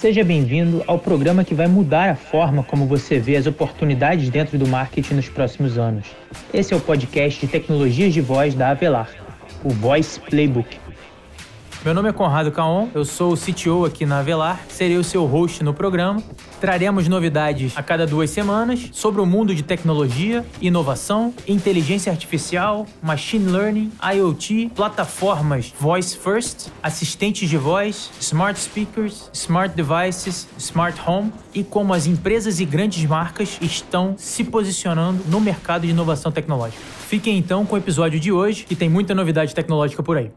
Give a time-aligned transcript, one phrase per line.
[0.00, 4.56] Seja bem-vindo ao programa que vai mudar a forma como você vê as oportunidades dentro
[4.56, 6.06] do marketing nos próximos anos.
[6.54, 9.10] Esse é o podcast de tecnologias de voz da Avelar,
[9.62, 10.78] o Voice Playbook.
[11.82, 15.24] Meu nome é Conrado Caon, eu sou o CTO aqui na Avelar, serei o seu
[15.24, 16.22] host no programa.
[16.60, 23.50] Traremos novidades a cada duas semanas sobre o mundo de tecnologia, inovação, inteligência artificial, machine
[23.50, 31.64] learning, IoT, plataformas voice first, assistentes de voz, smart speakers, smart devices, smart home e
[31.64, 36.82] como as empresas e grandes marcas estão se posicionando no mercado de inovação tecnológica.
[37.08, 40.30] Fiquem então com o episódio de hoje, que tem muita novidade tecnológica por aí.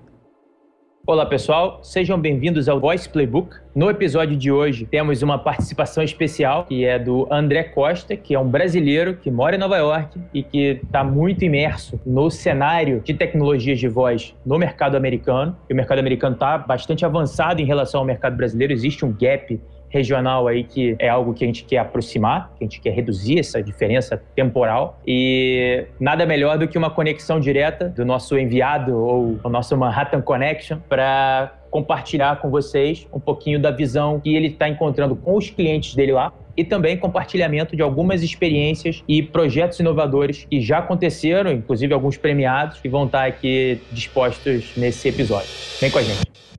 [1.05, 3.57] Olá pessoal, sejam bem-vindos ao Voice Playbook.
[3.75, 8.39] No episódio de hoje temos uma participação especial que é do André Costa, que é
[8.39, 13.13] um brasileiro que mora em Nova York e que está muito imerso no cenário de
[13.13, 15.57] tecnologias de voz no mercado americano.
[15.69, 19.59] E o mercado americano está bastante avançado em relação ao mercado brasileiro, existe um gap
[19.93, 23.37] regional aí que é algo que a gente quer aproximar, que a gente quer reduzir
[23.37, 29.39] essa diferença temporal e nada melhor do que uma conexão direta do nosso enviado ou
[29.43, 34.67] o nosso Manhattan Connection para compartilhar com vocês um pouquinho da visão que ele está
[34.67, 40.45] encontrando com os clientes dele lá e também compartilhamento de algumas experiências e projetos inovadores
[40.49, 45.49] que já aconteceram, inclusive alguns premiados, que vão estar aqui dispostos nesse episódio.
[45.79, 46.52] Vem com a gente.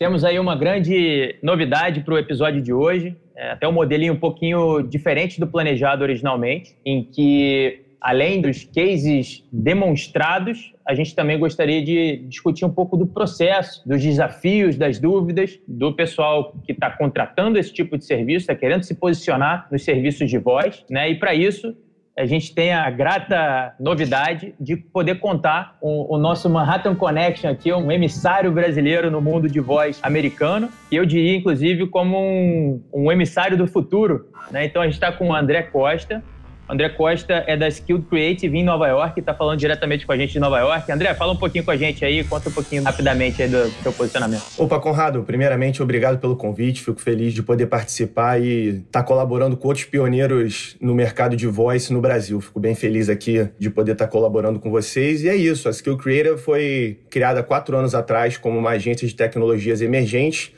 [0.00, 4.18] Temos aí uma grande novidade para o episódio de hoje, é até um modelinho um
[4.18, 11.84] pouquinho diferente do planejado originalmente, em que, além dos cases demonstrados, a gente também gostaria
[11.84, 17.58] de discutir um pouco do processo, dos desafios, das dúvidas do pessoal que está contratando
[17.58, 21.10] esse tipo de serviço, está querendo se posicionar nos serviços de voz, né?
[21.10, 21.76] E para isso
[22.16, 27.72] a gente tem a grata novidade de poder contar o, o, nosso Manhattan Connection aqui,
[27.72, 33.12] um emissário brasileiro no mundo de voz americano, e eu diria, inclusive, como um, um
[33.12, 34.28] emissário do futuro.
[34.50, 34.66] Né?
[34.66, 36.22] Então, a gente está com o André Costa,
[36.70, 40.32] André Costa é da Skilled Creative em Nova York, está falando diretamente com a gente
[40.32, 40.90] de Nova York.
[40.92, 43.92] André, fala um pouquinho com a gente aí, conta um pouquinho rapidamente aí do seu
[43.92, 44.42] posicionamento.
[44.56, 46.82] Opa, Conrado, primeiramente, obrigado pelo convite.
[46.82, 51.48] Fico feliz de poder participar e estar tá colaborando com outros pioneiros no mercado de
[51.48, 52.40] voice no Brasil.
[52.40, 55.24] Fico bem feliz aqui de poder estar tá colaborando com vocês.
[55.24, 59.14] E é isso, a Skill Creative foi criada quatro anos atrás como uma agência de
[59.14, 60.52] tecnologias emergentes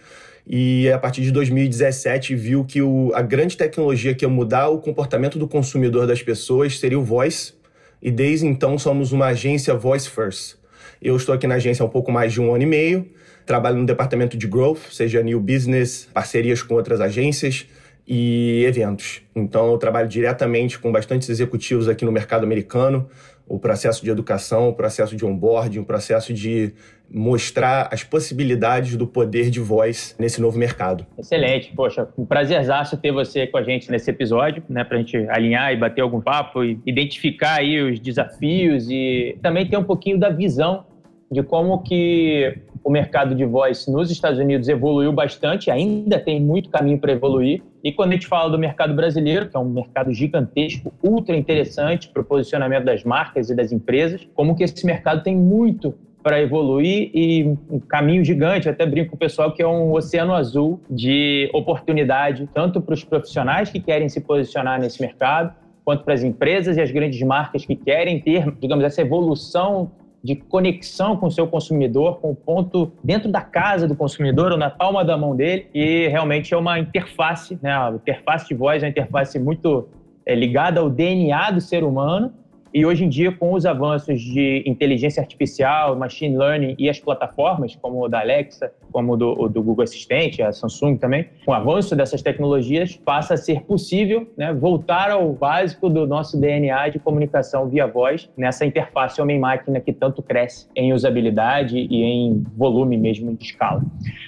[0.47, 4.78] e a partir de 2017 viu que o, a grande tecnologia que ia mudar o
[4.78, 7.54] comportamento do consumidor das pessoas seria o voice,
[8.00, 10.56] e desde então somos uma agência voice first.
[11.00, 13.08] Eu estou aqui na agência há um pouco mais de um ano e meio,
[13.47, 17.66] trabalho no departamento de growth, seja new business, parcerias com outras agências
[18.06, 19.22] e eventos.
[19.34, 23.08] Então eu trabalho diretamente com bastantes executivos aqui no mercado americano,
[23.47, 26.72] o processo de educação, o processo de onboarding, o processo de
[27.10, 31.06] mostrar as possibilidades do poder de voz nesse novo mercado.
[31.19, 35.72] Excelente, poxa, um prazerzaço ter você com a gente nesse episódio, né, a gente alinhar
[35.72, 40.31] e bater algum papo e identificar aí os desafios e também ter um pouquinho da
[40.31, 40.86] visão
[41.31, 46.69] de como que o mercado de voz nos Estados Unidos evoluiu bastante, ainda tem muito
[46.70, 47.62] caminho para evoluir.
[47.82, 52.09] E quando a gente fala do mercado brasileiro, que é um mercado gigantesco, ultra interessante
[52.09, 56.41] para o posicionamento das marcas e das empresas, como que esse mercado tem muito para
[56.41, 60.32] evoluir e um caminho gigante, eu até brinco com o pessoal que é um oceano
[60.32, 65.53] azul de oportunidade, tanto para os profissionais que querem se posicionar nesse mercado,
[65.84, 69.91] quanto para as empresas e as grandes marcas que querem ter, digamos, essa evolução
[70.22, 74.59] de conexão com o seu consumidor, com o ponto dentro da casa do consumidor ou
[74.59, 75.66] na palma da mão dele.
[75.75, 77.72] E realmente é uma interface, né?
[77.72, 79.88] A interface de voz é uma interface muito
[80.25, 82.32] é, ligada ao DNA do ser humano
[82.75, 87.77] e hoje em dia, com os avanços de inteligência artificial, machine learning e as plataformas,
[87.77, 91.53] como o da Alexa, como o do, o do Google Assistente, a Samsung também, com
[91.53, 96.91] o avanço dessas tecnologias, passa a ser possível né, voltar ao básico do nosso DNA
[96.91, 102.97] de comunicação via voz, nessa interface homem-máquina que tanto cresce em usabilidade e em volume
[102.97, 103.82] mesmo de escala.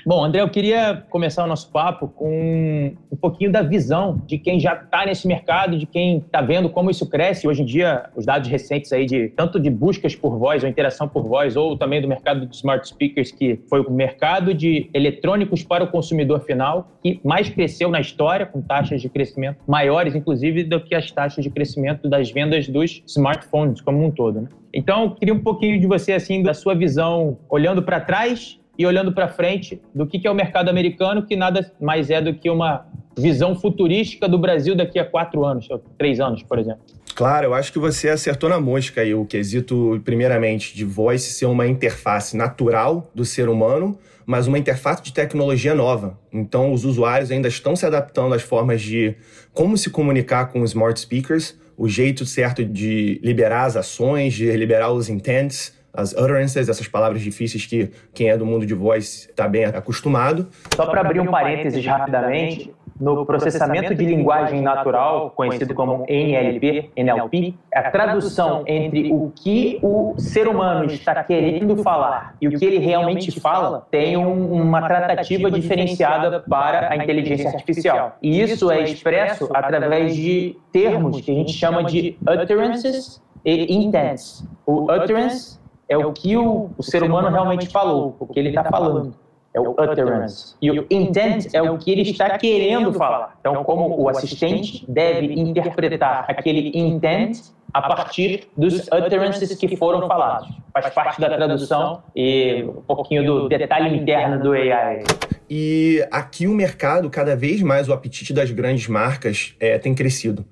[0.07, 4.61] Bom, André, eu queria começar o nosso papo com um pouquinho da visão de quem
[4.61, 7.49] já está nesse mercado, de quem está vendo como isso cresce.
[7.49, 11.09] Hoje em dia, os dados recentes aí de tanto de buscas por voz ou interação
[11.09, 15.63] por voz, ou também do mercado de smart speakers, que foi o mercado de eletrônicos
[15.63, 20.65] para o consumidor final, que mais cresceu na história, com taxas de crescimento maiores, inclusive,
[20.65, 24.41] do que as taxas de crescimento das vendas dos smartphones como um todo.
[24.43, 24.49] Né?
[24.73, 29.13] Então, queria um pouquinho de você, assim, da sua visão, olhando para trás e olhando
[29.13, 32.85] para frente, do que é o mercado americano, que nada mais é do que uma
[33.17, 36.83] visão futurística do Brasil daqui a quatro anos, três anos, por exemplo.
[37.15, 41.47] Claro, eu acho que você acertou na mosca aí o quesito, primeiramente, de voice ser
[41.47, 43.97] uma interface natural do ser humano,
[44.27, 46.19] mas uma interface de tecnologia nova.
[46.33, 49.15] Então, os usuários ainda estão se adaptando às formas de
[49.53, 54.51] como se comunicar com os smart speakers, o jeito certo de liberar as ações, de
[54.57, 59.29] liberar os intents, as utterances, essas palavras difíceis que quem é do mundo de voz
[59.31, 60.49] está bem acostumado.
[60.75, 67.55] Só para abrir um parênteses rapidamente, no processamento de linguagem natural, conhecido como NLP, NLP,
[67.75, 72.79] a tradução entre o que o ser humano está querendo falar e o que ele
[72.79, 78.17] realmente fala tem um, uma tratativa diferenciada para a inteligência artificial.
[78.23, 84.47] E isso é expresso através de termos que a gente chama de utterances e intents.
[84.65, 85.59] O utterance
[85.89, 89.24] é o que o, o ser humano realmente falou, o que ele está falando
[89.55, 90.57] é o utterance.
[90.61, 93.37] E o intent é o que ele está querendo falar.
[93.39, 97.39] Então, como o assistente deve interpretar aquele intent
[97.73, 100.49] a partir dos utterances que foram falados.
[100.73, 105.03] Faz parte da tradução e um pouquinho do detalhe interno do AI.
[105.51, 110.45] E aqui o mercado, cada vez mais o apetite das grandes marcas é, tem crescido.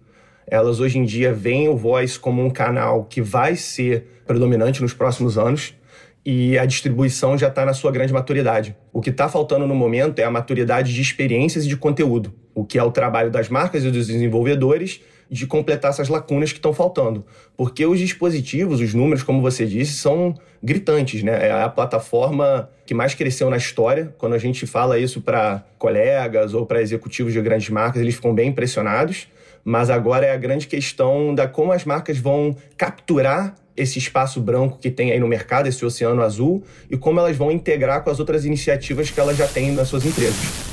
[0.46, 4.92] Elas hoje em dia veem o Voice como um canal que vai ser predominante nos
[4.92, 5.74] próximos anos
[6.24, 8.76] e a distribuição já está na sua grande maturidade.
[8.92, 12.64] O que está faltando no momento é a maturidade de experiências e de conteúdo, o
[12.64, 15.00] que é o trabalho das marcas e dos desenvolvedores
[15.32, 17.24] de completar essas lacunas que estão faltando.
[17.56, 21.48] Porque os dispositivos, os números, como você disse, são gritantes, né?
[21.48, 24.14] É a plataforma que mais cresceu na história.
[24.18, 28.34] Quando a gente fala isso para colegas ou para executivos de grandes marcas, eles ficam
[28.34, 29.26] bem impressionados.
[29.64, 34.78] Mas agora é a grande questão da como as marcas vão capturar esse espaço branco
[34.78, 38.20] que tem aí no mercado, esse oceano azul, e como elas vão integrar com as
[38.20, 40.72] outras iniciativas que elas já têm nas suas empresas.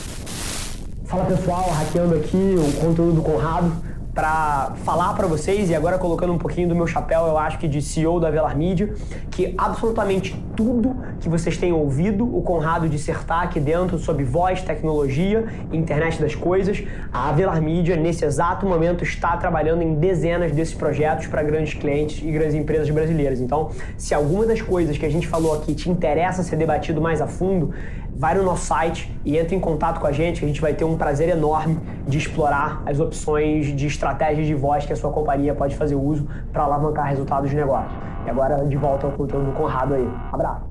[1.06, 6.34] Fala pessoal, hackeando aqui o conteúdo do Conrado para falar para vocês e agora colocando
[6.34, 8.94] um pouquinho do meu chapéu, eu acho que de CEO da Velar Media,
[9.32, 15.48] que absolutamente tudo que vocês têm ouvido o Conrado dissertar aqui dentro sobre voz, tecnologia,
[15.72, 16.84] internet das coisas,
[17.14, 22.22] a Velar Media nesse exato momento está trabalhando em dezenas desses projetos para grandes clientes
[22.22, 23.40] e grandes empresas brasileiras.
[23.40, 27.22] Então, se alguma das coisas que a gente falou aqui te interessa ser debatido mais
[27.22, 27.74] a fundo,
[28.20, 30.74] vai no nosso site e entre em contato com a gente, que a gente vai
[30.74, 35.10] ter um prazer enorme de explorar as opções de estratégias de voz que a sua
[35.10, 37.98] companhia pode fazer uso para alavancar resultados de negócio.
[38.26, 40.06] E agora, de volta ao conteúdo do Conrado aí.
[40.34, 40.66] Abraço.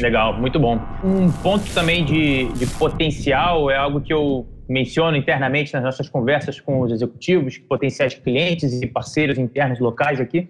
[0.00, 0.78] Legal, muito bom.
[1.02, 6.60] Um ponto também de, de potencial é algo que eu menciono internamente nas nossas conversas
[6.60, 10.48] com os executivos, potenciais clientes e parceiros internos locais aqui,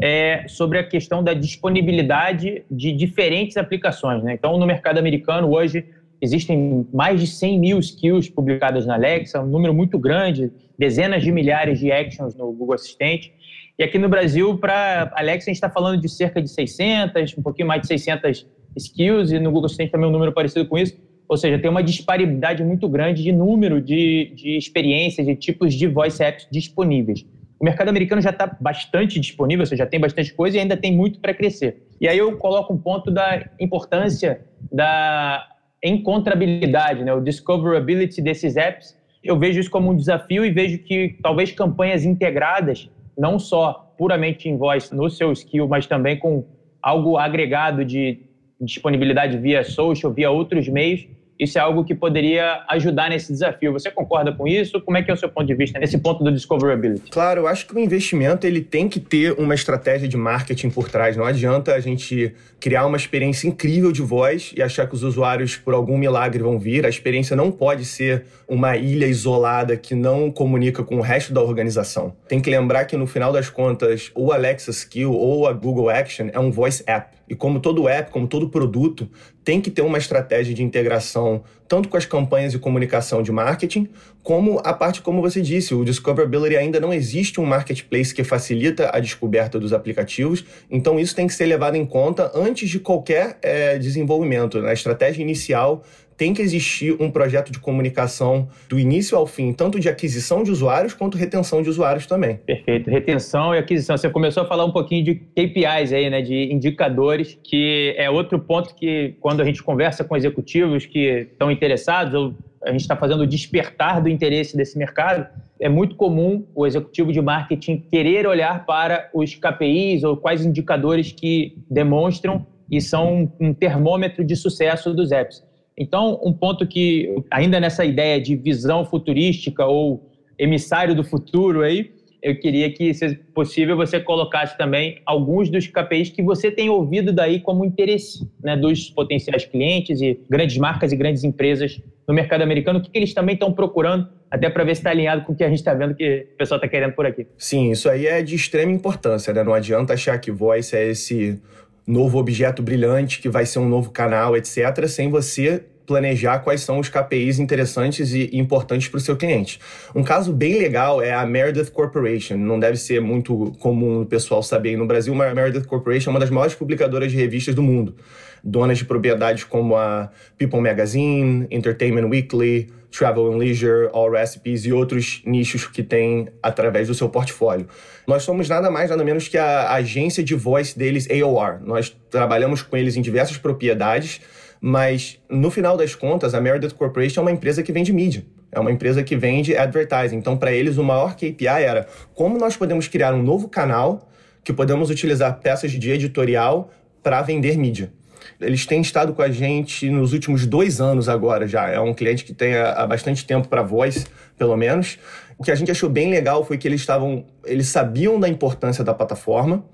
[0.00, 4.22] é sobre a questão da disponibilidade de diferentes aplicações.
[4.22, 4.34] Né?
[4.34, 5.86] Então, no mercado americano, hoje,
[6.20, 11.32] existem mais de 100 mil skills publicadas na Alexa, um número muito grande, dezenas de
[11.32, 13.32] milhares de actions no Google Assistente.
[13.78, 17.42] E aqui no Brasil, para Alexa, a gente está falando de cerca de 600, um
[17.42, 18.46] pouquinho mais de 600
[18.76, 20.98] skills, e no Google Assistente também um número parecido com isso.
[21.28, 25.86] Ou seja, tem uma disparidade muito grande de número de, de experiências, de tipos de
[25.86, 27.26] voice apps disponíveis
[27.58, 30.76] o mercado americano já está bastante disponível, ou seja, já tem bastante coisa e ainda
[30.76, 31.82] tem muito para crescer.
[32.00, 35.46] E aí eu coloco um ponto da importância da
[35.82, 38.96] encontrabilidade, né, o discoverability desses apps.
[39.22, 44.48] Eu vejo isso como um desafio e vejo que talvez campanhas integradas, não só puramente
[44.48, 46.44] em voz no seu skill, mas também com
[46.82, 48.20] algo agregado de
[48.60, 51.06] disponibilidade via social, via outros meios,
[51.38, 53.72] isso é algo que poderia ajudar nesse desafio.
[53.72, 54.80] Você concorda com isso?
[54.80, 57.10] Como é que é o seu ponto de vista nesse ponto do discoverability?
[57.10, 60.88] Claro, eu acho que o investimento ele tem que ter uma estratégia de marketing por
[60.88, 61.16] trás.
[61.16, 65.56] Não adianta a gente criar uma experiência incrível de voz e achar que os usuários
[65.56, 66.86] por algum milagre vão vir.
[66.86, 71.42] A experiência não pode ser uma ilha isolada que não comunica com o resto da
[71.42, 72.14] organização.
[72.28, 76.28] Tem que lembrar que no final das contas, o Alexa Skill ou a Google Action
[76.32, 77.15] é um voice app.
[77.28, 79.08] E como todo app, como todo produto,
[79.44, 83.88] tem que ter uma estratégia de integração tanto com as campanhas de comunicação de marketing,
[84.22, 88.90] como a parte, como você disse, o Discoverability ainda não existe um marketplace que facilita
[88.92, 93.38] a descoberta dos aplicativos, então isso tem que ser levado em conta antes de qualquer
[93.42, 94.60] é, desenvolvimento.
[94.60, 95.84] Na estratégia inicial,
[96.16, 100.50] tem que existir um projeto de comunicação do início ao fim, tanto de aquisição de
[100.50, 102.36] usuários quanto retenção de usuários também.
[102.36, 102.90] Perfeito.
[102.90, 103.96] Retenção e aquisição.
[103.96, 108.38] Você começou a falar um pouquinho de KPIs aí, né, de indicadores, que é outro
[108.38, 112.96] ponto que quando a gente conversa com executivos que estão interessados ou a gente está
[112.96, 115.26] fazendo o despertar do interesse desse mercado,
[115.60, 121.12] é muito comum o executivo de marketing querer olhar para os KPIs ou quais indicadores
[121.12, 125.45] que demonstram e são um termômetro de sucesso dos apps.
[125.78, 131.90] Então, um ponto que, ainda nessa ideia de visão futurística ou emissário do futuro aí,
[132.22, 137.12] eu queria que, se possível, você colocasse também alguns dos KPIs que você tem ouvido
[137.12, 142.42] daí como interesse né, dos potenciais clientes e grandes marcas e grandes empresas no mercado
[142.42, 145.32] americano, o que, que eles também estão procurando, até para ver se está alinhado com
[145.32, 147.26] o que a gente está vendo que o pessoal está querendo por aqui.
[147.36, 149.44] Sim, isso aí é de extrema importância, né?
[149.44, 151.40] Não adianta achar que voice é esse
[151.86, 156.80] novo objeto brilhante que vai ser um novo canal, etc., sem você planejar quais são
[156.80, 159.60] os KPIs interessantes e importantes para o seu cliente.
[159.94, 162.36] Um caso bem legal é a Meredith Corporation.
[162.36, 166.14] Não deve ser muito comum o pessoal saber no Brasil, mas a Meredith Corporation é
[166.14, 167.94] uma das maiores publicadoras de revistas do mundo.
[168.42, 174.72] Donas de propriedades como a People Magazine, Entertainment Weekly, Travel and Leisure, All Recipes e
[174.72, 177.66] outros nichos que tem através do seu portfólio.
[178.06, 181.60] Nós somos nada mais, nada menos que a agência de voice deles, AOR.
[181.62, 184.20] Nós trabalhamos com eles em diversas propriedades
[184.60, 188.24] mas, no final das contas, a Meredith Corporation é uma empresa que vende mídia.
[188.50, 190.16] É uma empresa que vende advertising.
[190.16, 194.08] Então, para eles, o maior KPI era como nós podemos criar um novo canal
[194.42, 196.70] que podemos utilizar peças de editorial
[197.02, 197.92] para vender mídia.
[198.40, 201.68] Eles têm estado com a gente nos últimos dois anos agora já.
[201.68, 204.06] É um cliente que tem há bastante tempo para voz,
[204.38, 204.98] pelo menos.
[205.38, 208.82] O que a gente achou bem legal foi que eles estavam, eles sabiam da importância
[208.82, 209.64] da plataforma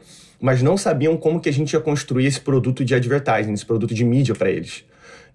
[0.42, 3.94] mas não sabiam como que a gente ia construir esse produto de advertising, esse produto
[3.94, 4.84] de mídia para eles.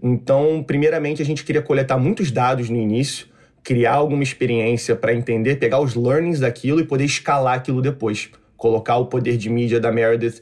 [0.04, 3.26] Então, primeiramente, a gente queria coletar muitos dados no início,
[3.64, 8.30] criar alguma experiência para entender, pegar os learnings daquilo e poder escalar aquilo depois.
[8.58, 10.42] Colocar o poder de mídia da Meredith,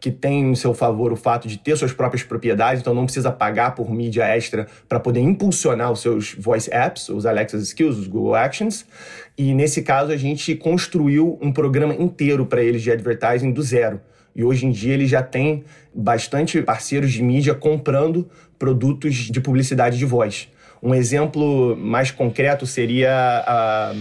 [0.00, 3.30] que tem em seu favor o fato de ter suas próprias propriedades, então não precisa
[3.30, 8.06] pagar por mídia extra para poder impulsionar os seus voice apps, os Alexa Skills, os
[8.06, 8.84] Google Actions.
[9.36, 14.00] E nesse caso a gente construiu um programa inteiro para eles de advertising do zero.
[14.34, 19.96] E hoje em dia ele já tem bastante parceiros de mídia comprando produtos de publicidade
[19.96, 20.48] de voz.
[20.82, 23.94] Um exemplo mais concreto seria a,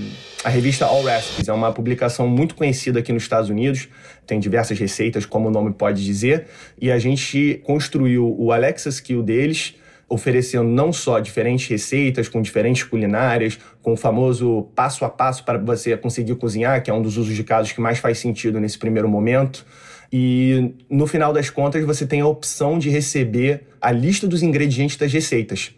[0.43, 1.47] a, revista All Recipes.
[1.47, 3.87] É uma publicação muito conhecida aqui nos Estados Unidos,
[4.27, 6.47] tem diversas receitas, como o nome pode dizer,
[6.79, 9.75] e a gente construiu o Alexa Skill deles
[10.07, 15.57] oferecendo não só diferentes receitas com diferentes culinárias, com o famoso passo a passo para
[15.57, 18.77] você conseguir cozinhar, que é um dos usos de casos que mais faz sentido nesse
[18.77, 19.65] primeiro momento.
[20.13, 24.95] E no final das contas, você tem a opção de receber a lista dos ingredientes
[24.95, 25.73] das receitas.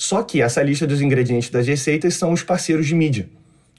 [0.00, 3.28] Só que essa lista dos ingredientes das receitas são os parceiros de mídia.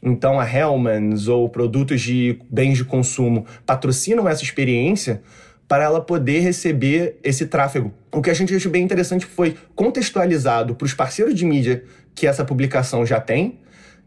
[0.04, 5.24] Então a Hellmann's ou produtos de bens de consumo patrocinam essa experiência
[5.68, 7.92] para ela poder receber esse tráfego.
[8.12, 12.28] O que a gente achou bem interessante foi contextualizado para os parceiros de mídia que
[12.28, 13.58] essa publicação já tem,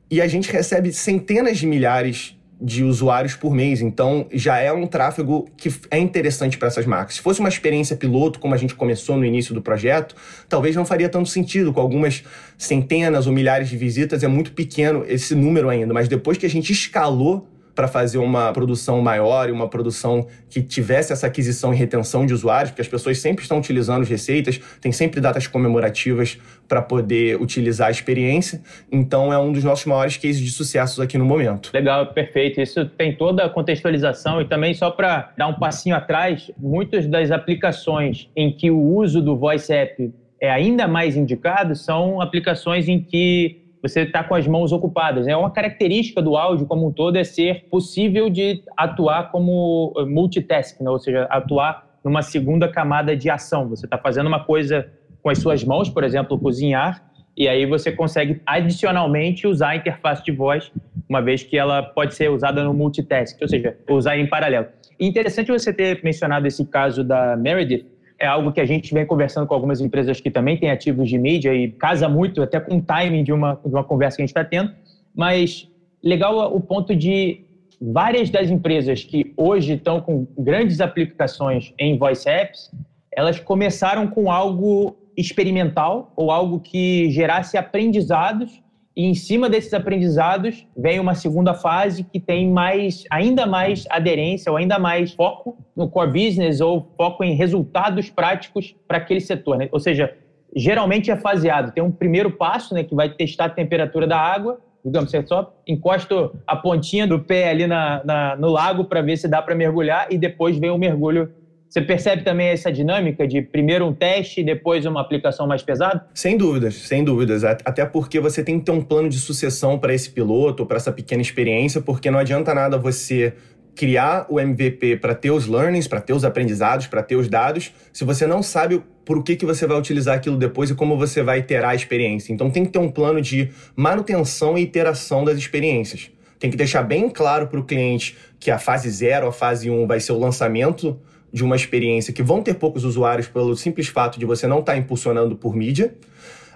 [0.09, 3.83] e a gente recebe centenas de milhares de usuários por mês.
[3.83, 7.17] Então, já é um tráfego que é interessante para essas marcas.
[7.17, 10.17] Se fosse uma experiência piloto, como a gente começou no início do projeto,
[10.49, 11.73] talvez não faria tanto sentido.
[11.73, 12.25] Com algumas
[12.57, 15.93] centenas ou milhares de visitas, é muito pequeno esse número ainda.
[15.93, 20.63] Mas depois que a gente escalou para fazer uma produção maior e uma produção que
[20.63, 24.61] tivesse essa aquisição e retenção de usuários, porque as pessoas sempre estão utilizando as receitas,
[24.81, 26.39] tem sempre datas comemorativas
[26.69, 28.63] para poder utilizar a experiência.
[28.91, 31.71] Então é um dos nossos maiores cases de sucessos aqui no momento.
[31.75, 32.61] Legal, perfeito.
[32.61, 37.31] Isso tem toda a contextualização e também só para dar um passinho atrás, muitas das
[37.31, 43.01] aplicações em que o uso do Voice App é ainda mais indicado são aplicações em
[43.01, 45.29] que você está com as mãos ocupadas.
[45.29, 50.07] É uma característica do áudio como um todo é ser possível de atuar como eh,
[50.07, 50.91] multitasking, né?
[50.91, 53.69] ou seja, atuar numa segunda camada de ação.
[53.69, 54.91] Você está fazendo uma coisa
[55.23, 57.05] com as suas mãos, por exemplo, cozinhar,
[57.37, 60.73] e aí você consegue adicionalmente usar a interface de voz,
[61.07, 64.67] uma vez que ela pode ser usada no multitasking, ou seja, usar em paralelo.
[64.99, 67.87] Interessante você ter mencionado esse caso da Meredith,
[68.25, 71.19] é algo que a gente vem conversando com algumas empresas que também têm ativos de
[71.19, 74.27] mídia e casa muito até com o timing de uma, de uma conversa que a
[74.27, 74.73] gente está tendo.
[75.15, 75.69] Mas
[76.03, 77.45] legal o ponto de
[77.81, 82.71] várias das empresas que hoje estão com grandes aplicações em voice apps,
[83.13, 88.64] elas começaram com algo experimental ou algo que gerasse aprendizados
[88.97, 94.53] e em cima desses aprendizados vem uma segunda fase que tem mais, ainda mais aderência
[94.53, 99.59] ou ainda mais foco no core business ou foco em resultados práticos para aquele setor.
[99.59, 99.69] Né?
[99.73, 100.15] Ou seja,
[100.55, 101.73] geralmente é faseado.
[101.73, 104.61] Tem um primeiro passo né, que vai testar a temperatura da água.
[104.85, 109.17] Digamos, você só encosta a pontinha do pé ali na, na no lago para ver
[109.17, 111.33] se dá para mergulhar e depois vem o mergulho
[111.75, 116.07] você percebe também essa dinâmica de primeiro um teste e depois uma aplicação mais pesada?
[116.15, 117.43] Sem dúvidas, sem dúvidas.
[117.43, 120.93] Até porque você tem que ter um plano de sucessão para esse piloto, para essa
[120.93, 123.35] pequena experiência, porque não adianta nada você
[123.75, 127.73] criar o MVP para ter os learnings, para ter os aprendizados, para ter os dados,
[127.93, 131.25] se você não sabe por que, que você vai utilizar aquilo depois e como você
[131.25, 132.33] vai iterar a experiência.
[132.33, 136.83] Então tem que ter um plano de manutenção e iteração das experiências tem que deixar
[136.83, 140.13] bem claro para o cliente que a fase 0, a fase 1 um vai ser
[140.13, 141.01] o lançamento
[141.35, 144.75] de uma experiência que vão ter poucos usuários pelo simples fato de você não estar
[144.75, 145.93] tá impulsionando por mídia,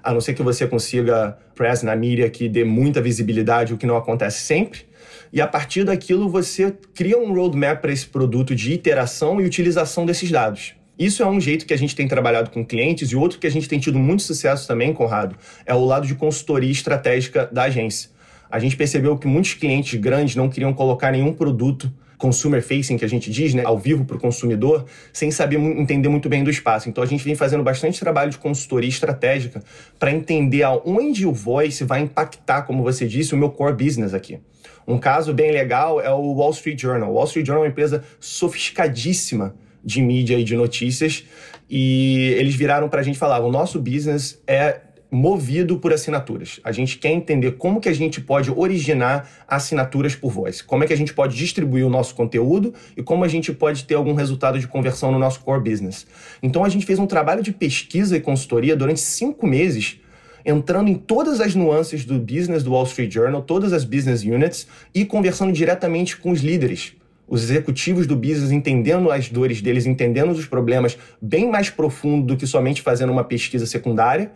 [0.00, 3.84] a não ser que você consiga press na mídia que dê muita visibilidade, o que
[3.84, 4.86] não acontece sempre.
[5.32, 10.06] E a partir daquilo você cria um roadmap para esse produto de iteração e utilização
[10.06, 10.74] desses dados.
[10.96, 13.50] Isso é um jeito que a gente tem trabalhado com clientes e outro que a
[13.50, 15.34] gente tem tido muito sucesso também, Conrado,
[15.66, 18.10] é o lado de consultoria estratégica da agência.
[18.48, 23.04] A gente percebeu que muitos clientes grandes não queriam colocar nenhum produto consumer facing que
[23.04, 26.50] a gente diz, né, ao vivo para o consumidor, sem saber entender muito bem do
[26.50, 26.88] espaço.
[26.88, 29.62] Então a gente vem fazendo bastante trabalho de consultoria estratégica
[29.98, 34.38] para entender aonde o voice vai impactar, como você disse, o meu core business aqui.
[34.86, 37.10] Um caso bem legal é o Wall Street Journal.
[37.10, 41.24] O Wall Street Journal é uma empresa sofisticadíssima de mídia e de notícias
[41.70, 46.60] e eles viraram para a gente e falavam: o nosso business é movido por assinaturas.
[46.62, 50.86] A gente quer entender como que a gente pode originar assinaturas por voz, como é
[50.86, 54.14] que a gente pode distribuir o nosso conteúdo e como a gente pode ter algum
[54.14, 56.06] resultado de conversão no nosso core business.
[56.42, 59.98] Então a gente fez um trabalho de pesquisa e consultoria durante cinco meses
[60.44, 64.66] entrando em todas as nuances do business do Wall Street Journal, todas as business units
[64.94, 66.94] e conversando diretamente com os líderes,
[67.26, 72.36] os executivos do business, entendendo as dores deles, entendendo os problemas bem mais profundo do
[72.36, 74.32] que somente fazendo uma pesquisa secundária.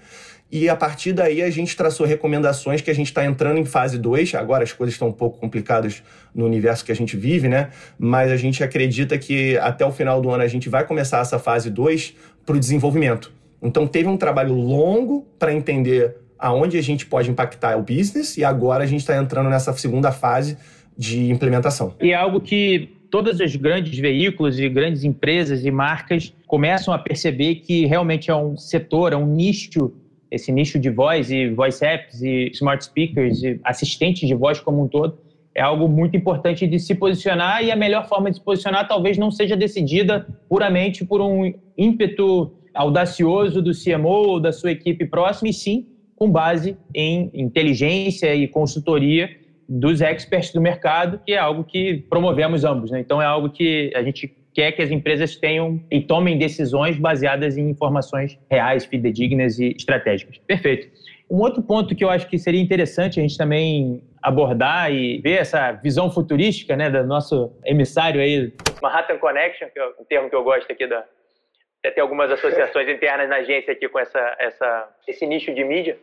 [0.52, 3.98] E a partir daí a gente traçou recomendações que a gente está entrando em fase
[3.98, 4.34] 2.
[4.34, 6.02] Agora as coisas estão um pouco complicadas
[6.34, 7.70] no universo que a gente vive, né?
[7.98, 11.38] Mas a gente acredita que até o final do ano a gente vai começar essa
[11.38, 13.32] fase 2 para o desenvolvimento.
[13.62, 18.44] Então teve um trabalho longo para entender aonde a gente pode impactar o business e
[18.44, 20.58] agora a gente está entrando nessa segunda fase
[20.98, 21.94] de implementação.
[21.98, 26.98] E é algo que todos os grandes veículos e grandes empresas e marcas começam a
[26.98, 29.94] perceber que realmente é um setor, é um nicho
[30.32, 34.82] esse nicho de voz e voice apps e smart speakers e assistentes de voz como
[34.82, 35.18] um todo
[35.54, 39.18] é algo muito importante de se posicionar e a melhor forma de se posicionar talvez
[39.18, 45.50] não seja decidida puramente por um ímpeto audacioso do CMO ou da sua equipe próxima,
[45.50, 45.86] e sim
[46.16, 49.28] com base em inteligência e consultoria
[49.68, 52.90] dos experts do mercado, que é algo que promovemos ambos.
[52.90, 53.00] Né?
[53.00, 57.56] Então, é algo que a gente quer que as empresas tenham e tomem decisões baseadas
[57.56, 60.38] em informações reais, fidedignas e estratégicas.
[60.46, 60.88] Perfeito.
[61.30, 65.40] Um outro ponto que eu acho que seria interessante a gente também abordar e ver
[65.40, 70.36] essa visão futurística né, do nosso emissário aí, Manhattan Connection, que é um termo que
[70.36, 71.04] eu gosto aqui da.
[71.84, 75.98] Até algumas associações internas na agência aqui com essa, essa, esse nicho de mídia,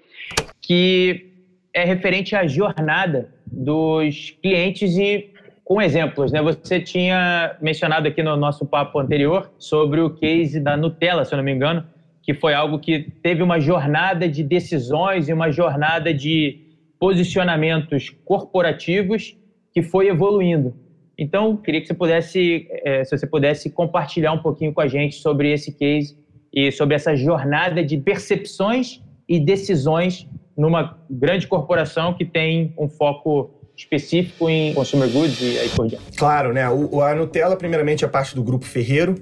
[0.62, 1.32] que
[1.74, 5.34] é referente à jornada dos clientes e
[5.70, 6.42] com exemplos, né?
[6.42, 11.38] Você tinha mencionado aqui no nosso papo anterior sobre o case da Nutella, se eu
[11.38, 11.86] não me engano,
[12.24, 16.60] que foi algo que teve uma jornada de decisões e uma jornada de
[17.00, 19.38] posicionamentos corporativos
[19.72, 20.74] que foi evoluindo.
[21.16, 25.18] Então, queria que você pudesse, é, se você pudesse compartilhar um pouquinho com a gente
[25.18, 26.18] sobre esse case
[26.52, 30.28] e sobre essa jornada de percepções e decisões
[30.58, 36.18] numa grande corporação que tem um foco específico em consumer goods e aí por diante.
[36.18, 36.70] Claro, né?
[36.70, 39.15] O, a Nutella, primeiramente, é parte do grupo Ferreiro,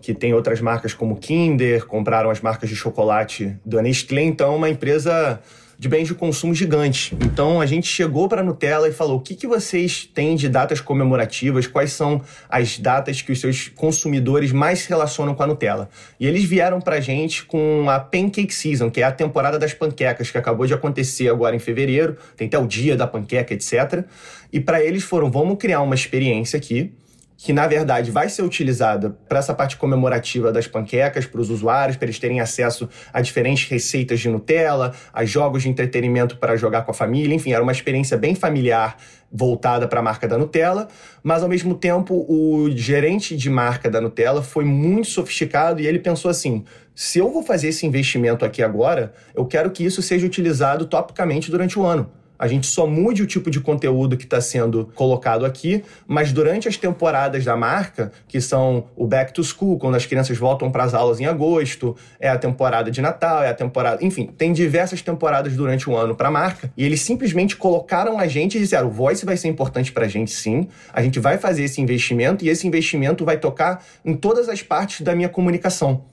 [0.00, 4.56] que tem outras marcas como Kinder, compraram as marcas de chocolate da Nestlé, então é
[4.56, 5.40] uma empresa
[5.84, 7.14] de bens de consumo gigante.
[7.20, 10.48] Então a gente chegou para a Nutella e falou: o que, que vocês têm de
[10.48, 11.66] datas comemorativas?
[11.66, 15.90] Quais são as datas que os seus consumidores mais se relacionam com a Nutella?
[16.18, 19.74] E eles vieram para a gente com a Pancake Season, que é a temporada das
[19.74, 24.04] panquecas, que acabou de acontecer agora em fevereiro, tem até o dia da panqueca, etc.
[24.50, 26.94] E para eles foram: vamos criar uma experiência aqui
[27.36, 31.96] que na verdade vai ser utilizada para essa parte comemorativa das panquecas, para os usuários,
[31.96, 36.82] para eles terem acesso a diferentes receitas de Nutella, a jogos de entretenimento para jogar
[36.82, 38.96] com a família, enfim, era uma experiência bem familiar
[39.30, 40.86] voltada para a marca da Nutella,
[41.22, 45.98] mas ao mesmo tempo o gerente de marca da Nutella foi muito sofisticado e ele
[45.98, 50.24] pensou assim: se eu vou fazer esse investimento aqui agora, eu quero que isso seja
[50.24, 52.08] utilizado topicamente durante o ano.
[52.38, 56.68] A gente só mude o tipo de conteúdo que está sendo colocado aqui, mas durante
[56.68, 60.84] as temporadas da marca, que são o Back to School, quando as crianças voltam para
[60.84, 64.04] as aulas em agosto, é a temporada de Natal, é a temporada.
[64.04, 68.26] Enfim, tem diversas temporadas durante o ano para a marca, e eles simplesmente colocaram a
[68.26, 71.38] gente e disseram: o voice vai ser importante para a gente sim, a gente vai
[71.38, 76.04] fazer esse investimento e esse investimento vai tocar em todas as partes da minha comunicação.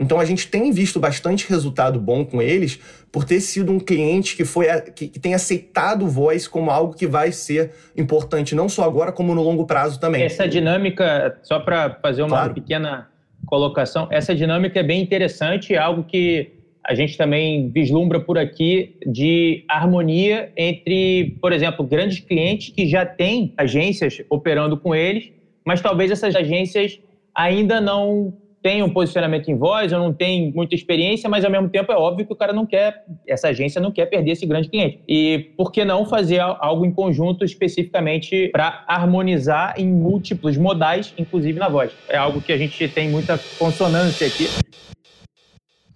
[0.00, 2.80] Então a gente tem visto bastante resultado bom com eles
[3.12, 6.94] por ter sido um cliente que foi que, que tem aceitado o voice como algo
[6.94, 10.22] que vai ser importante não só agora como no longo prazo também.
[10.22, 12.54] Essa dinâmica, só para fazer uma claro.
[12.54, 13.08] pequena
[13.46, 18.96] colocação, essa dinâmica é bem interessante, é algo que a gente também vislumbra por aqui
[19.06, 25.30] de harmonia entre, por exemplo, grandes clientes que já têm agências operando com eles,
[25.64, 26.98] mas talvez essas agências
[27.34, 31.68] ainda não tem um posicionamento em voz, ou não tem muita experiência, mas ao mesmo
[31.68, 34.68] tempo é óbvio que o cara não quer, essa agência não quer perder esse grande
[34.68, 35.00] cliente.
[35.08, 41.58] E por que não fazer algo em conjunto especificamente para harmonizar em múltiplos modais, inclusive
[41.58, 41.90] na voz?
[42.08, 44.46] É algo que a gente tem muita consonância aqui.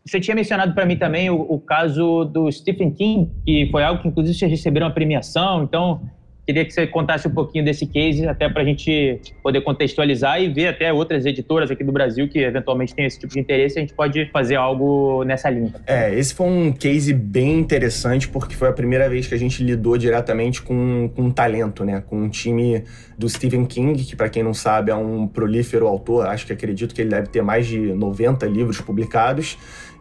[0.07, 4.03] Você tinha mencionado para mim também o, o, caso do Stephen King, que foi algo
[4.03, 6.03] que inclusive vocês receberam uma premiação, então
[6.47, 10.49] Queria que você contasse um pouquinho desse case, até para a gente poder contextualizar e
[10.49, 13.81] ver até outras editoras aqui do Brasil que eventualmente têm esse tipo de interesse, a
[13.81, 15.73] gente pode fazer algo nessa linha.
[15.87, 19.63] É, esse foi um case bem interessante, porque foi a primeira vez que a gente
[19.63, 22.03] lidou diretamente com, com um talento, né?
[22.07, 22.85] Com um time
[23.17, 26.95] do Stephen King, que para quem não sabe é um prolífero autor, acho que acredito
[26.95, 29.57] que ele deve ter mais de 90 livros publicados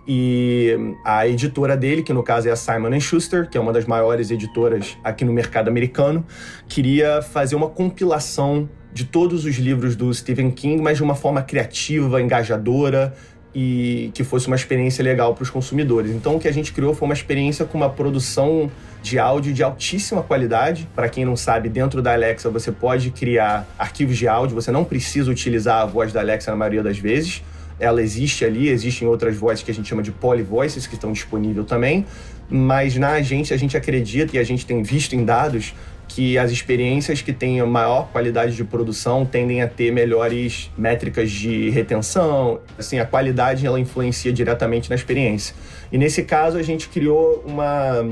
[0.07, 3.85] e a editora dele, que no caso é a Simon Schuster, que é uma das
[3.85, 6.25] maiores editoras aqui no mercado americano,
[6.67, 11.41] queria fazer uma compilação de todos os livros do Stephen King, mas de uma forma
[11.41, 13.13] criativa, engajadora
[13.55, 16.11] e que fosse uma experiência legal para os consumidores.
[16.11, 18.69] Então o que a gente criou foi uma experiência com uma produção
[19.01, 20.87] de áudio de altíssima qualidade.
[20.93, 24.83] Para quem não sabe, dentro da Alexa você pode criar arquivos de áudio, você não
[24.83, 27.41] precisa utilizar a voz da Alexa na maioria das vezes
[27.83, 31.65] ela existe ali, existem outras vozes que a gente chama de polyvoices que estão disponíveis
[31.67, 32.05] também,
[32.49, 35.73] mas na agência a gente acredita e a gente tem visto em dados
[36.07, 41.69] que as experiências que têm maior qualidade de produção tendem a ter melhores métricas de
[41.69, 42.59] retenção.
[42.77, 45.55] Assim, a qualidade ela influencia diretamente na experiência.
[45.91, 48.05] E nesse caso a gente criou uma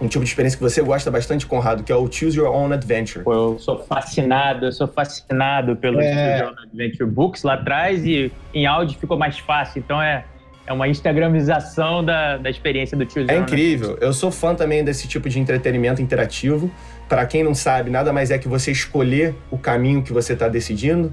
[0.00, 2.72] um tipo de experiência que você gosta bastante, Conrado, que é o Choose Your Own
[2.72, 3.24] Adventure.
[3.24, 6.04] Pô, eu sou fascinado, eu sou fascinado pelo é...
[6.12, 9.80] Choose Your Own Adventure Books lá atrás e em áudio ficou mais fácil.
[9.80, 10.24] Então é,
[10.66, 13.98] é uma instagramização da, da experiência do Choose Your É incrível.
[14.00, 16.70] Eu sou fã também desse tipo de entretenimento interativo.
[17.08, 20.48] Para quem não sabe, nada mais é que você escolher o caminho que você está
[20.48, 21.12] decidindo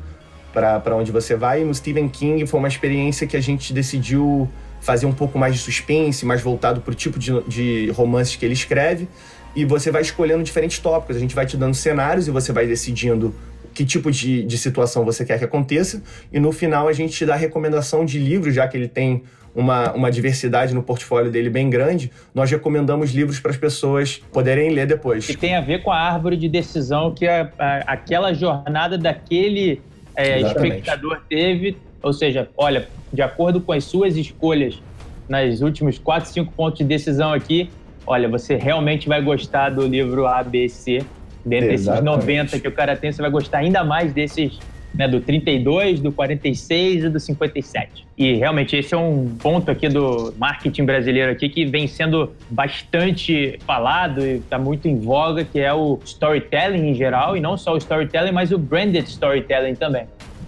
[0.53, 1.61] para onde você vai.
[1.61, 4.49] E no Stephen King foi uma experiência que a gente decidiu
[4.85, 8.45] fazer um pouco mais de suspense, mais voltado para o tipo de, de romances que
[8.45, 9.07] ele escreve.
[9.55, 11.15] E você vai escolhendo diferentes tópicos.
[11.15, 13.33] A gente vai te dando cenários e você vai decidindo
[13.73, 16.03] que tipo de, de situação você quer que aconteça.
[16.31, 19.23] E no final a gente te dá recomendação de livros, já que ele tem
[19.55, 24.69] uma, uma diversidade no portfólio dele bem grande, nós recomendamos livros para as pessoas poderem
[24.69, 25.27] ler depois.
[25.27, 29.81] E tem a ver com a árvore de decisão que a, a, aquela jornada daquele
[30.15, 34.79] é, espectador teve ou seja, olha, de acordo com as suas escolhas
[35.27, 37.67] nas últimos 4, 5 pontos de decisão aqui,
[38.05, 41.03] olha, você realmente vai gostar do livro A, B, C.
[41.43, 44.59] Dentre esses 90 que o cara tem, você vai gostar ainda mais desses,
[44.93, 48.05] né, do 32, do 46 e do 57.
[48.15, 53.57] E realmente esse é um ponto aqui do marketing brasileiro aqui que vem sendo bastante
[53.65, 57.73] falado e está muito em voga, que é o storytelling em geral, e não só
[57.73, 60.05] o storytelling, mas o branded storytelling também.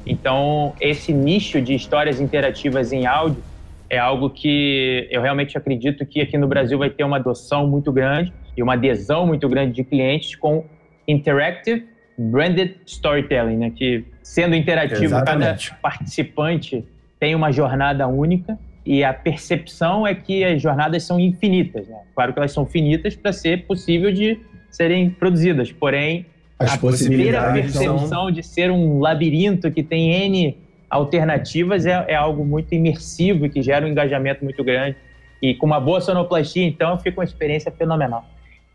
[0.07, 3.43] Então, esse nicho de histórias interativas em áudio
[3.89, 7.91] é algo que eu realmente acredito que aqui no Brasil vai ter uma adoção muito
[7.91, 10.65] grande e uma adesão muito grande de clientes com
[11.07, 11.85] interactive
[12.17, 13.71] branded storytelling, né?
[13.75, 15.69] Que sendo interativo, Exatamente.
[15.69, 16.83] cada participante
[17.19, 21.99] tem uma jornada única e a percepção é que as jornadas são infinitas, né?
[22.15, 24.39] Claro que elas são finitas para ser possível de
[24.71, 26.25] serem produzidas, porém
[26.59, 28.31] as a primeira percepção são...
[28.31, 30.57] de ser um labirinto que tem N
[30.89, 34.95] alternativas é, é, algo muito imersivo e que gera um engajamento muito grande.
[35.41, 38.25] E com uma boa sonoplastia, então, fica uma experiência fenomenal.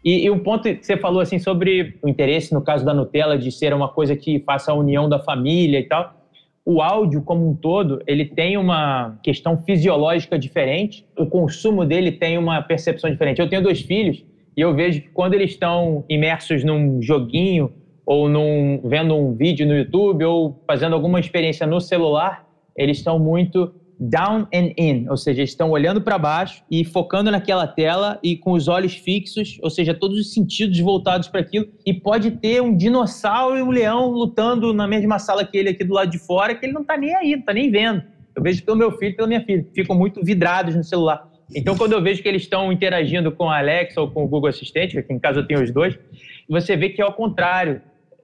[0.05, 3.37] E, e um ponto que você falou assim sobre o interesse, no caso da Nutella,
[3.37, 6.15] de ser uma coisa que faça a união da família e tal.
[6.65, 11.05] O áudio, como um todo, ele tem uma questão fisiológica diferente.
[11.19, 13.41] O consumo dele tem uma percepção diferente.
[13.41, 14.25] Eu tenho dois filhos
[14.57, 17.73] e eu vejo que quando eles estão imersos num joguinho
[18.05, 23.19] ou num, vendo um vídeo no YouTube ou fazendo alguma experiência no celular, eles estão
[23.19, 28.37] muito down and in, ou seja, estão olhando para baixo e focando naquela tela e
[28.37, 31.67] com os olhos fixos, ou seja, todos os sentidos voltados para aquilo.
[31.87, 35.85] E pode ter um dinossauro e um leão lutando na mesma sala que ele aqui
[35.85, 38.03] do lado de fora, que ele não está nem aí, não está nem vendo.
[38.35, 41.32] Eu vejo pelo meu filho e pela minha filha, ficam muito vidrados no celular.
[41.55, 44.49] Então, quando eu vejo que eles estão interagindo com a Alexa ou com o Google
[44.49, 45.99] Assistente, que em casa eu tenho os dois,
[46.49, 47.81] você vê que é ao contrário.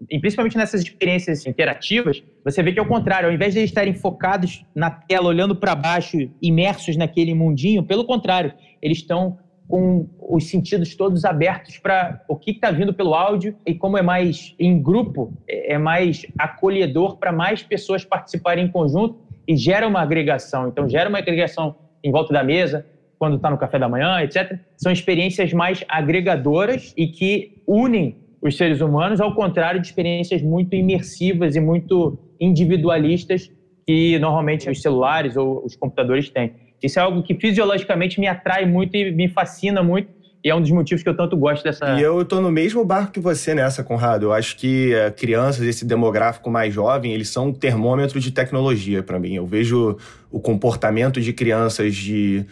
[0.09, 3.29] E principalmente nessas experiências interativas, você vê que é o contrário.
[3.29, 8.05] Ao invés de eles estarem focados na tela, olhando para baixo, imersos naquele mundinho, pelo
[8.05, 13.55] contrário, eles estão com os sentidos todos abertos para o que está vindo pelo áudio
[13.67, 18.71] e como é mais em grupo, é, é mais acolhedor para mais pessoas participarem em
[18.71, 20.69] conjunto e gera uma agregação.
[20.69, 22.87] Então, gera uma agregação em volta da mesa,
[23.18, 24.59] quando está no café da manhã, etc.
[24.76, 30.74] São experiências mais agregadoras e que unem os seres humanos, ao contrário de experiências muito
[30.74, 33.50] imersivas e muito individualistas
[33.87, 36.52] que normalmente os celulares ou os computadores têm.
[36.83, 40.18] Isso é algo que fisiologicamente me atrai muito e me fascina muito.
[40.44, 41.98] E é um dos motivos que eu tanto gosto dessa.
[41.98, 44.26] E eu tô no mesmo barco que você nessa, Conrado.
[44.26, 49.02] Eu acho que uh, crianças, esse demográfico mais jovem, eles são um termômetro de tecnologia
[49.02, 49.35] para mim.
[49.35, 49.96] Eu vejo
[50.31, 52.46] o comportamento de crianças de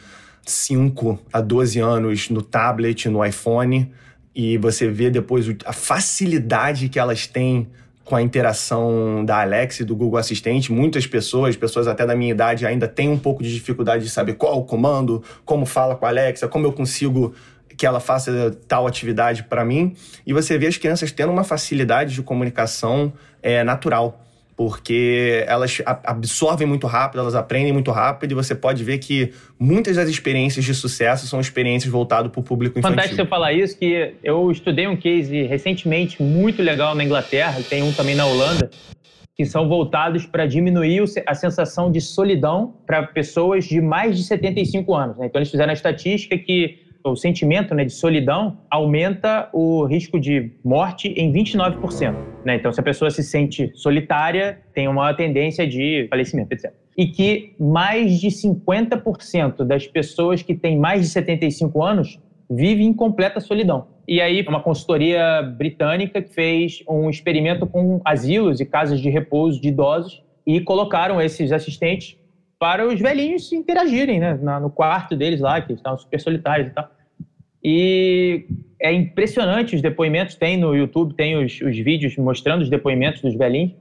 [0.47, 3.93] 5 a 12 anos no tablet, no iPhone,
[4.35, 7.69] e você vê depois a facilidade que elas têm
[8.05, 10.73] com a interação da Alexa e do Google Assistente.
[10.73, 14.35] Muitas pessoas, pessoas até da minha idade, ainda têm um pouco de dificuldade de saber
[14.35, 17.35] qual o comando, como fala com a Alexa, como eu consigo
[17.77, 19.95] que ela faça tal atividade para mim.
[20.25, 24.26] E você vê as crianças tendo uma facilidade de comunicação é, natural
[24.57, 29.97] porque elas absorvem muito rápido, elas aprendem muito rápido, e você pode ver que muitas
[29.97, 32.97] das experiências de sucesso são experiências voltadas para o público infantil.
[32.97, 37.83] Fantástico você falar isso, que eu estudei um case recentemente muito legal na Inglaterra, tem
[37.83, 38.71] um também na Holanda,
[39.37, 44.95] que são voltados para diminuir a sensação de solidão para pessoas de mais de 75
[44.95, 45.19] anos.
[45.19, 45.27] Né?
[45.27, 50.53] Então, eles fizeram a estatística que o sentimento né, de solidão aumenta o risco de
[50.65, 52.15] morte em 29%.
[52.45, 52.57] Né?
[52.57, 56.73] Então, se a pessoa se sente solitária, tem uma tendência de falecimento, etc.
[56.97, 62.19] E que mais de 50% das pessoas que têm mais de 75 anos
[62.51, 63.89] vivem em completa solidão.
[64.09, 69.69] E aí, uma consultoria britânica fez um experimento com asilos e casas de repouso de
[69.69, 72.17] idosos e colocaram esses assistentes
[72.59, 74.35] para os velhinhos interagirem, né?
[74.35, 76.89] no quarto deles lá, que estavam super solitários e tal.
[77.69, 78.45] E
[78.81, 83.35] é impressionante os depoimentos, tem no YouTube, tem os, os vídeos mostrando os depoimentos dos
[83.35, 83.73] velhinhos,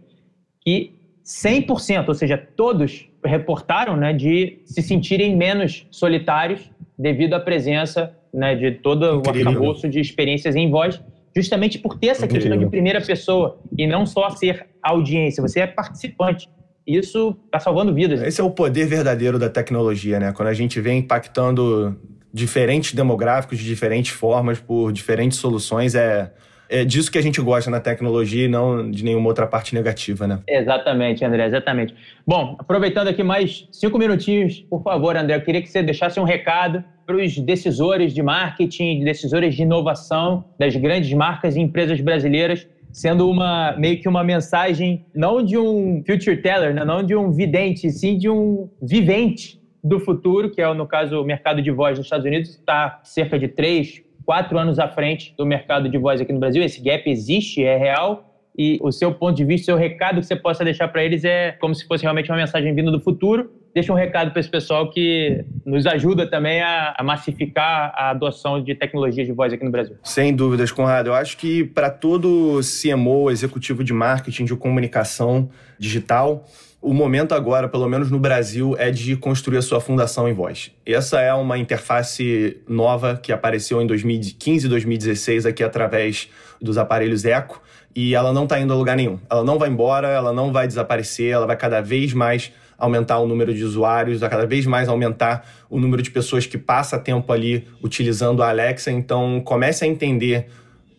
[0.59, 6.67] que 100%, ou seja, todos reportaram né, de se sentirem menos solitários
[6.97, 9.45] devido à presença né, de todo Incrível.
[9.45, 10.99] o arcabouço de experiências em voz,
[11.35, 12.49] justamente por ter essa Incrível.
[12.49, 16.49] questão de primeira pessoa e não só ser audiência, você é participante.
[16.87, 18.19] Isso está salvando vidas.
[18.23, 20.33] Esse é o poder verdadeiro da tecnologia, né?
[20.33, 21.99] Quando a gente vem impactando
[22.35, 25.95] diferentes demográficos de diferentes formas, por diferentes soluções.
[25.95, 26.33] É,
[26.67, 30.27] é disso que a gente gosta na tecnologia e não de nenhuma outra parte negativa,
[30.27, 30.39] né?
[30.45, 31.95] Exatamente, André, exatamente.
[32.27, 36.25] Bom, aproveitando aqui mais cinco minutinhos, por favor, André, eu queria que você deixasse um
[36.25, 42.67] recado para os decisores de marketing, decisores de inovação das grandes marcas e empresas brasileiras,
[42.91, 46.83] sendo uma meio que uma mensagem não de um future teller, né?
[46.83, 51.23] não de um vidente, sim de um vivente do futuro, que é, no caso, o
[51.23, 55.45] mercado de voz nos Estados Unidos, está cerca de três, quatro anos à frente do
[55.45, 56.63] mercado de voz aqui no Brasil.
[56.63, 58.31] Esse gap existe, é real.
[58.57, 61.23] E o seu ponto de vista, o seu recado que você possa deixar para eles
[61.23, 63.51] é como se fosse realmente uma mensagem vinda do futuro.
[63.75, 68.63] Deixa um recado para esse pessoal que nos ajuda também a, a massificar a adoção
[68.63, 69.97] de tecnologias de voz aqui no Brasil.
[70.01, 71.07] Sem dúvidas, Conrado.
[71.07, 76.45] Eu acho que para todo CMO, executivo de marketing, de comunicação digital,
[76.85, 80.69] o momento agora, pelo menos no Brasil, é de construir a sua fundação em voz.
[80.85, 86.29] Essa é uma interface nova que apareceu em 2015 e 2016 aqui através
[86.61, 87.59] dos aparelhos Eco
[87.95, 89.17] e ela não está indo a lugar nenhum.
[89.27, 93.25] Ela não vai embora, ela não vai desaparecer, ela vai cada vez mais aumentar o
[93.25, 97.33] número de usuários, vai cada vez mais aumentar o número de pessoas que passa tempo
[97.33, 98.91] ali utilizando a Alexa.
[98.91, 100.49] Então, comece a entender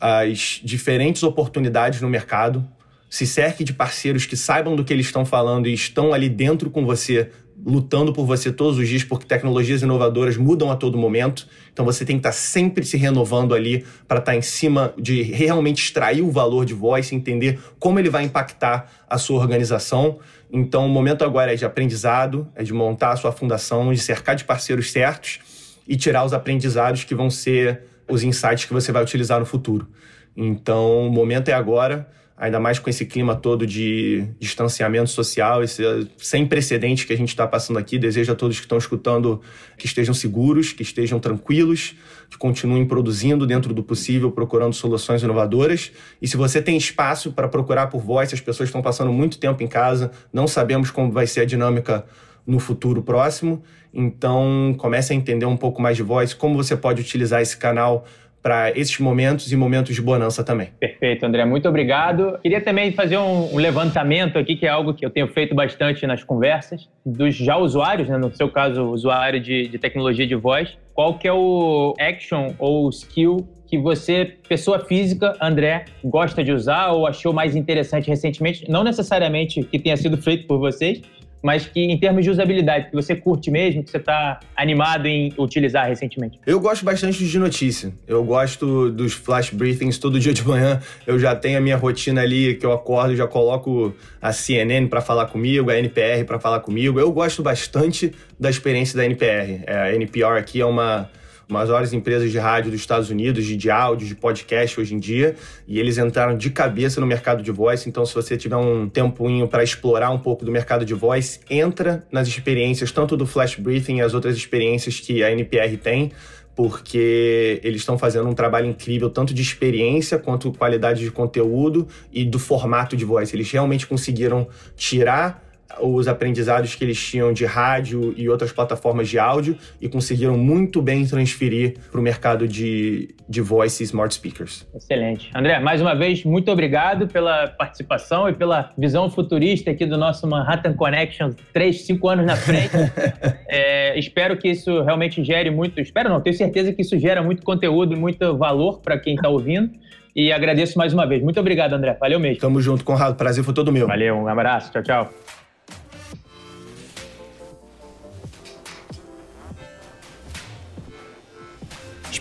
[0.00, 2.66] as diferentes oportunidades no mercado
[3.08, 6.70] se cerque de parceiros que saibam do que eles estão falando e estão ali dentro
[6.70, 7.30] com você,
[7.64, 11.46] lutando por você todos os dias, porque tecnologias inovadoras mudam a todo momento.
[11.72, 15.82] Então você tem que estar sempre se renovando ali para estar em cima de realmente
[15.82, 20.18] extrair o valor de voz, entender como ele vai impactar a sua organização.
[20.52, 24.36] Então o momento agora é de aprendizado, é de montar a sua fundação, de cercar
[24.36, 25.40] de parceiros certos
[25.88, 29.88] e tirar os aprendizados que vão ser os insights que você vai utilizar no futuro.
[30.36, 35.82] Então o momento é agora ainda mais com esse clima todo de distanciamento social, esse
[36.18, 37.98] sem precedentes que a gente está passando aqui.
[37.98, 39.40] Desejo a todos que estão escutando
[39.78, 41.94] que estejam seguros, que estejam tranquilos,
[42.28, 45.92] que continuem produzindo dentro do possível, procurando soluções inovadoras.
[46.20, 49.62] E se você tem espaço para procurar por voz, as pessoas estão passando muito tempo
[49.62, 52.04] em casa, não sabemos como vai ser a dinâmica
[52.46, 53.62] no futuro próximo.
[53.92, 58.04] Então, comece a entender um pouco mais de voz, como você pode utilizar esse canal
[58.46, 60.68] para esses momentos e momentos de bonança também.
[60.78, 61.44] Perfeito, André.
[61.44, 62.38] Muito obrigado.
[62.40, 66.22] Queria também fazer um, levantamento aqui, que é algo que eu tenho feito bastante nas
[66.22, 68.16] conversas, dos já usuários, né?
[68.16, 70.78] no seu caso, usuário de, de tecnologia de voz.
[70.94, 76.92] Qual que é o action ou skill que você, pessoa física, André, gosta de usar
[76.92, 78.70] ou achou mais interessante recentemente?
[78.70, 81.02] Não necessariamente que tenha sido feito por vocês,
[81.46, 85.32] mas que em termos de usabilidade, que você curte mesmo, que você está animado em
[85.38, 86.40] utilizar recentemente?
[86.44, 87.92] Eu gosto bastante de notícia.
[88.04, 90.80] Eu gosto dos flash briefings todo dia de manhã.
[91.06, 95.00] Eu já tenho a minha rotina ali que eu acordo, já coloco a CNN para
[95.00, 96.98] falar comigo, a NPR para falar comigo.
[96.98, 99.62] Eu gosto bastante da experiência da NPR.
[99.68, 101.08] É, a NPR aqui é uma
[101.48, 105.36] maiores empresas de rádio dos Estados Unidos, de, de áudio, de podcast hoje em dia,
[105.66, 107.88] e eles entraram de cabeça no mercado de voice.
[107.88, 112.06] Então, se você tiver um tempoinho para explorar um pouco do mercado de voice, entra
[112.10, 116.12] nas experiências, tanto do Flash Briefing e as outras experiências que a NPR tem,
[116.56, 122.24] porque eles estão fazendo um trabalho incrível, tanto de experiência quanto qualidade de conteúdo e
[122.24, 123.36] do formato de voice.
[123.36, 125.45] Eles realmente conseguiram tirar
[125.80, 130.80] os aprendizados que eles tinham de rádio e outras plataformas de áudio e conseguiram muito
[130.80, 134.66] bem transferir para o mercado de, de voice e smart speakers.
[134.74, 135.30] Excelente.
[135.34, 140.26] André, mais uma vez, muito obrigado pela participação e pela visão futurista aqui do nosso
[140.26, 142.74] Manhattan Connection, três, cinco anos na frente.
[143.48, 147.42] é, espero que isso realmente gere muito, espero não, tenho certeza que isso gera muito
[147.42, 149.70] conteúdo e muito valor para quem está ouvindo.
[150.14, 151.22] E agradeço mais uma vez.
[151.22, 151.94] Muito obrigado, André.
[152.00, 152.40] Valeu mesmo.
[152.40, 153.16] Tamo junto, Conrado.
[153.16, 153.86] Prazer foi todo meu.
[153.86, 154.72] Valeu, um abraço.
[154.72, 155.45] Tchau, tchau.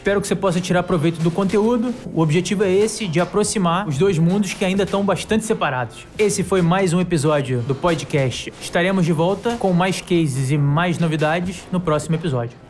[0.05, 1.91] Espero que você possa tirar proveito do conteúdo.
[2.13, 6.05] O objetivo é esse, de aproximar os dois mundos que ainda estão bastante separados.
[6.15, 8.53] Esse foi mais um episódio do podcast.
[8.61, 12.64] Estaremos de volta com mais cases e mais novidades no próximo episódio.